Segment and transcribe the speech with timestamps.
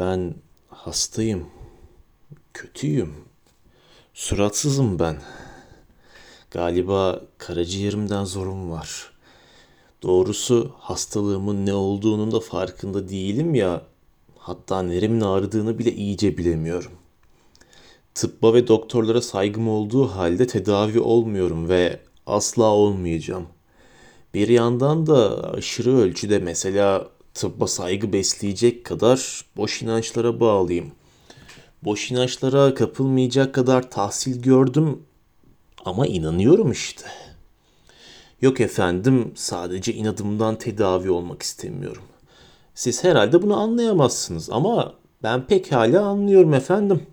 [0.00, 0.34] Ben
[0.68, 1.46] hastayım.
[2.54, 3.14] Kötüyüm.
[4.14, 5.16] Suratsızım ben.
[6.50, 9.12] Galiba karaciğerimden zorum var.
[10.02, 13.82] Doğrusu hastalığımın ne olduğunun da farkında değilim ya.
[14.38, 16.92] Hatta neremin ağrıdığını bile iyice bilemiyorum.
[18.14, 23.46] Tıbba ve doktorlara saygım olduğu halde tedavi olmuyorum ve asla olmayacağım.
[24.34, 30.92] Bir yandan da aşırı ölçüde mesela tıbba saygı besleyecek kadar boş inançlara bağlıyım.
[31.82, 35.02] Boş inançlara kapılmayacak kadar tahsil gördüm
[35.84, 37.06] ama inanıyorum işte.
[38.42, 42.02] Yok efendim sadece inadımdan tedavi olmak istemiyorum.
[42.74, 47.06] Siz herhalde bunu anlayamazsınız ama ben pekala anlıyorum efendim.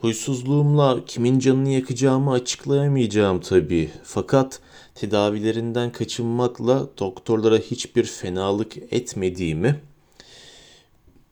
[0.00, 3.90] Huysuzluğumla kimin canını yakacağımı açıklayamayacağım tabii.
[4.04, 4.60] Fakat
[4.94, 9.80] tedavilerinden kaçınmakla doktorlara hiçbir fenalık etmediğimi,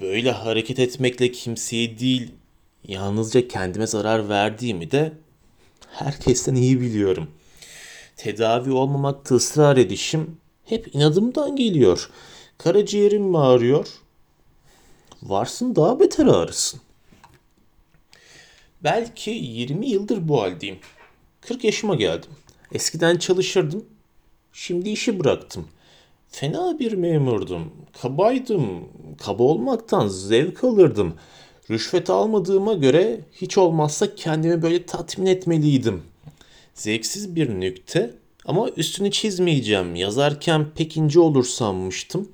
[0.01, 2.33] böyle hareket etmekle kimseye değil
[2.89, 5.13] yalnızca kendime zarar verdiğimi de
[5.91, 7.29] herkesten iyi biliyorum.
[8.17, 12.11] Tedavi olmamakta ısrar edişim hep inadımdan geliyor.
[12.59, 13.87] Karaciğerim mi ağrıyor?
[15.23, 16.81] Varsın daha beter ağrısın.
[18.85, 20.79] Belki 20 yıldır bu haldeyim.
[21.41, 22.31] 40 yaşıma geldim.
[22.73, 23.85] Eskiden çalışırdım.
[24.53, 25.69] Şimdi işi bıraktım.
[26.29, 27.73] Fena bir memurdum.
[28.03, 28.89] Kabaydım.
[29.19, 31.15] Kaba olmaktan zevk alırdım.
[31.71, 36.03] Rüşvet almadığıma göre hiç olmazsa kendimi böyle tatmin etmeliydim.
[36.75, 39.95] Zevksiz bir nükte ama üstünü çizmeyeceğim.
[39.95, 42.29] Yazarken pek ince olur sanmıştım.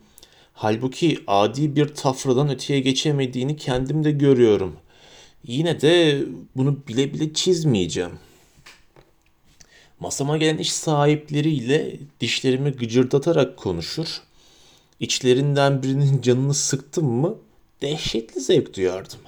[0.53, 4.77] Halbuki adi bir tafradan öteye geçemediğini kendim de görüyorum.
[5.45, 6.25] Yine de
[6.57, 8.13] bunu bile bile çizmeyeceğim.
[10.01, 14.23] Masama gelen iş sahipleriyle dişlerimi gıcırdatarak konuşur.
[15.01, 17.35] İçlerinden birinin canını sıktım mı
[17.83, 19.19] dehşetli zevk duyardım.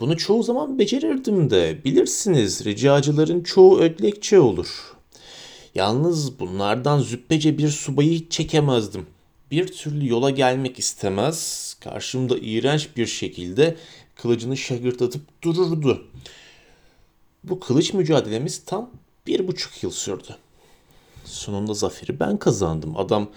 [0.00, 4.94] Bunu çoğu zaman becerirdim de bilirsiniz ricacıların çoğu ödlekçe olur.
[5.74, 9.06] Yalnız bunlardan züppece bir subayı çekemezdim.
[9.50, 13.76] Bir türlü yola gelmek istemez, karşımda iğrenç bir şekilde
[14.14, 16.06] kılıcını şagırtatıp dururdu.
[17.44, 18.90] Bu kılıç mücadelemiz tam
[19.26, 20.36] bir buçuk yıl sürdü.
[21.24, 22.96] Sonunda zaferi ben kazandım.
[22.96, 23.30] Adam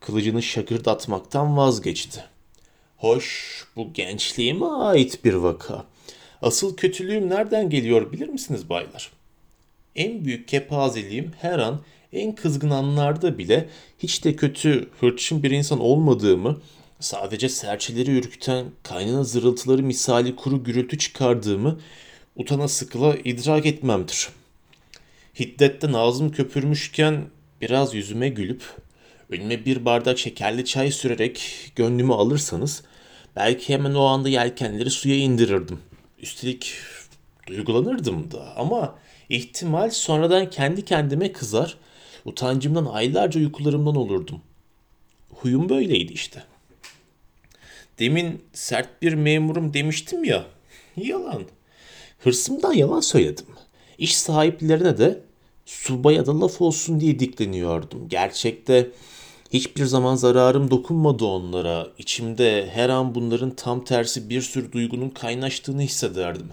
[0.00, 2.24] kılıcını şakırdatmaktan vazgeçti.
[2.96, 5.84] Hoş, bu gençliğime ait bir vaka.
[6.42, 9.12] Asıl kötülüğüm nereden geliyor bilir misiniz baylar?
[9.96, 11.80] En büyük kepazeliğim her an
[12.14, 16.60] en kızgın anlarda bile hiç de kötü, hırçın bir insan olmadığımı,
[17.00, 21.78] sadece serçeleri ürküten kaynana zırıltıları misali kuru gürültü çıkardığımı
[22.36, 24.28] utana sıkıla idrak etmemdir.
[25.40, 27.24] Hiddetten ağzım köpürmüşken
[27.60, 28.62] biraz yüzüme gülüp
[29.30, 31.42] önüme bir bardak şekerli çay sürerek
[31.76, 32.82] gönlümü alırsanız
[33.36, 35.80] belki hemen o anda yelkenleri suya indirirdim.
[36.18, 36.74] Üstelik
[37.46, 38.98] duygulanırdım da ama
[39.28, 41.76] ihtimal sonradan kendi kendime kızar,
[42.24, 44.40] utancımdan aylarca uykularımdan olurdum.
[45.34, 46.44] Huyum böyleydi işte.
[47.98, 50.44] Demin sert bir memurum demiştim ya.
[50.96, 51.42] Yalan.
[52.18, 53.46] Hırsımdan yalan söyledim.
[53.98, 55.20] İş sahiplerine de
[55.66, 58.08] subaya da laf olsun diye dikleniyordum.
[58.08, 58.90] Gerçekte
[59.52, 61.88] hiçbir zaman zararım dokunmadı onlara.
[61.98, 66.48] İçimde her an bunların tam tersi bir sürü duygunun kaynaştığını hissederdim.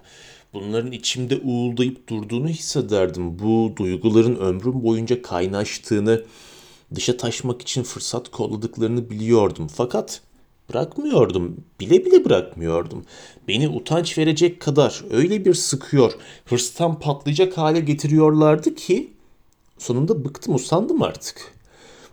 [0.53, 3.39] Bunların içimde uğuldayıp durduğunu hissederdim.
[3.39, 6.23] Bu duyguların ömrüm boyunca kaynaştığını,
[6.95, 9.67] dışa taşmak için fırsat kolladıklarını biliyordum.
[9.67, 10.21] Fakat
[10.71, 11.63] Bırakmıyordum.
[11.79, 13.05] Bile bile bırakmıyordum.
[13.47, 16.13] Beni utanç verecek kadar öyle bir sıkıyor,
[16.45, 19.13] hırstan patlayacak hale getiriyorlardı ki
[19.77, 21.53] sonunda bıktım, usandım artık.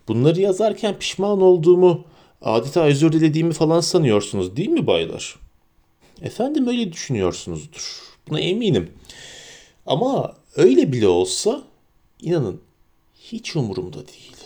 [0.09, 2.05] Bunları yazarken pişman olduğumu,
[2.43, 5.37] adeta özür dilediğimi falan sanıyorsunuz değil mi baylar?
[6.23, 8.03] Efendim öyle düşünüyorsunuzdur.
[8.29, 8.91] Buna eminim.
[9.87, 11.63] Ama öyle bile olsa
[12.21, 12.61] inanın
[13.21, 14.37] hiç umurumda değil.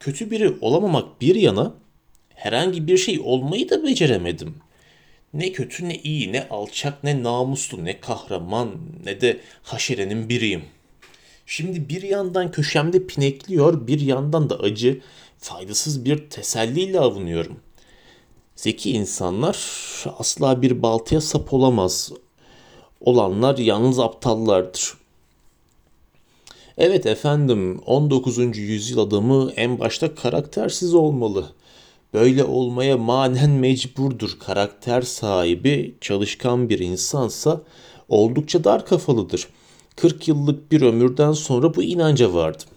[0.00, 1.74] Kötü biri olamamak bir yana
[2.34, 4.54] herhangi bir şey olmayı da beceremedim.
[5.34, 8.70] Ne kötü ne iyi, ne alçak ne namuslu, ne kahraman
[9.04, 10.62] ne de haşerenin biriyim.
[11.46, 15.00] Şimdi bir yandan köşemde pinekliyor, bir yandan da acı,
[15.38, 17.60] faydasız bir teselliyle avunuyorum.
[18.56, 19.56] Zeki insanlar
[20.18, 22.12] asla bir baltaya sap olamaz.
[23.00, 24.94] Olanlar yalnız aptallardır.
[26.78, 28.58] Evet efendim 19.
[28.58, 31.52] yüzyıl adamı en başta karaktersiz olmalı.
[32.14, 34.38] Böyle olmaya manen mecburdur.
[34.38, 37.62] Karakter sahibi, çalışkan bir insansa
[38.08, 39.48] oldukça dar kafalıdır.
[39.96, 42.68] 40 yıllık bir ömürden sonra bu inanca vardım.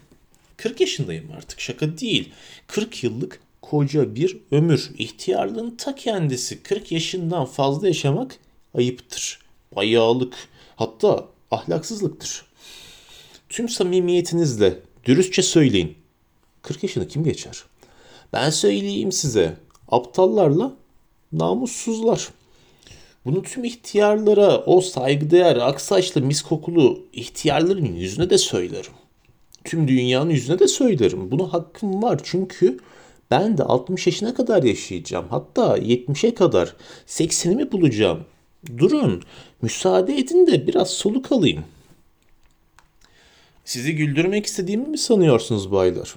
[0.57, 2.29] 40 yaşındayım artık şaka değil.
[2.67, 4.91] 40 yıllık koca bir ömür.
[4.97, 8.39] İhtiyarlığın ta kendisi 40 yaşından fazla yaşamak
[8.73, 9.48] ayıptır.
[9.75, 10.33] Bayağılık
[10.75, 12.45] hatta ahlaksızlıktır.
[13.49, 15.97] Tüm samimiyetinizle dürüstçe söyleyin.
[16.61, 17.63] 40 yaşını kim geçer?
[18.33, 19.57] Ben söyleyeyim size.
[19.87, 20.73] Aptallarla
[21.31, 22.29] namussuzlar.
[23.25, 28.91] Bunu tüm ihtiyarlara, o saygıdeğer, aksaçlı, mis kokulu ihtiyarların yüzüne de söylerim.
[29.63, 31.31] Tüm dünyanın yüzüne de söylerim.
[31.31, 32.79] Buna hakkım var çünkü
[33.31, 35.25] ben de 60 yaşına kadar yaşayacağım.
[35.29, 36.75] Hatta 70'e kadar
[37.07, 38.25] 80'imi bulacağım.
[38.77, 39.23] Durun,
[39.61, 41.63] müsaade edin de biraz soluk alayım.
[43.65, 46.15] Sizi güldürmek istediğimi mi sanıyorsunuz baylar?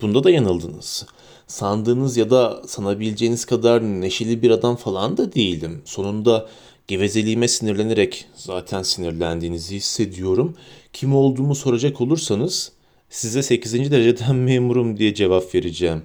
[0.00, 1.06] Bunda da yanıldınız.
[1.46, 5.82] Sandığınız ya da sanabileceğiniz kadar neşeli bir adam falan da değilim.
[5.84, 6.48] Sonunda
[6.86, 10.56] gevezeliğime sinirlenerek zaten sinirlendiğinizi hissediyorum.
[10.92, 12.72] Kim olduğumu soracak olursanız
[13.10, 13.90] size 8.
[13.90, 16.02] dereceden memurum diye cevap vereceğim.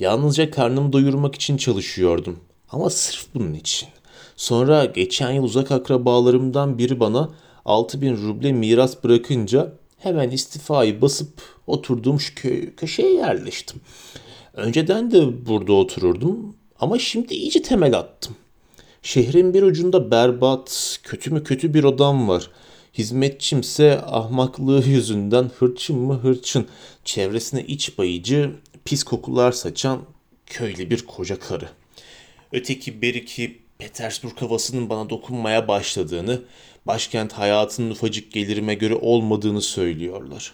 [0.00, 2.40] Yalnızca karnımı doyurmak için çalışıyordum.
[2.70, 3.88] Ama sırf bunun için.
[4.36, 7.30] Sonra geçen yıl uzak akrabalarımdan biri bana
[7.64, 13.80] 6000 ruble miras bırakınca hemen istifayı basıp oturduğum şu köy, köşeye yerleştim.
[14.54, 18.36] Önceden de burada otururdum ama şimdi iyice temel attım.
[19.02, 22.50] Şehrin bir ucunda berbat, kötü mü kötü bir odam var.
[22.94, 26.66] Hizmetçimse ahmaklığı yüzünden hırçın mı hırçın,
[27.04, 28.50] çevresine iç bayıcı,
[28.84, 30.00] pis kokular saçan
[30.46, 31.68] köylü bir koca karı.
[32.52, 36.42] Öteki beriki Petersburg havasının bana dokunmaya başladığını,
[36.86, 40.52] başkent hayatının ufacık gelirime göre olmadığını söylüyorlar.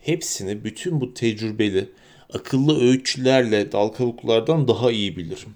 [0.00, 1.90] Hepsini bütün bu tecrübeli,
[2.32, 5.54] akıllı öğütçülerle dal kavuklardan daha iyi bilirim.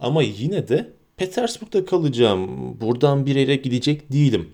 [0.00, 2.80] Ama yine de Petersburg'da kalacağım.
[2.80, 4.50] Buradan bir yere gidecek değilim.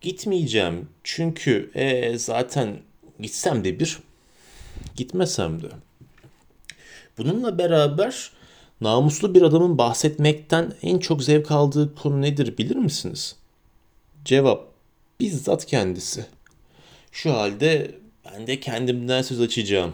[0.00, 2.78] Gitmeyeceğim çünkü e, zaten
[3.20, 3.98] gitsem de bir,
[4.96, 5.66] gitmesem de.
[7.18, 8.30] Bununla beraber
[8.80, 13.36] namuslu bir adamın bahsetmekten en çok zevk aldığı konu nedir bilir misiniz?
[14.24, 14.66] Cevap
[15.20, 16.26] bizzat kendisi.
[17.12, 17.94] Şu halde
[18.24, 19.92] ben de kendimden söz açacağım.